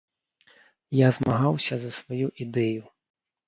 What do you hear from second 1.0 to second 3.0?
Я змагаўся за сваю ідэю.